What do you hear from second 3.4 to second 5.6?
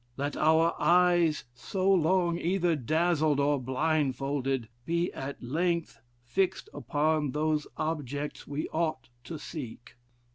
blindfolded, be at